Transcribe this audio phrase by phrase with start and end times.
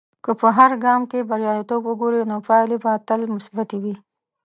[0.23, 3.95] که په هر ګام کې بریالیتوب وګورې، نو پایلې به تل مثبتي وي.